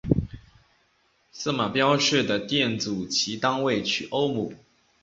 [1.31, 4.51] 色码标示的电阻其单位取欧姆。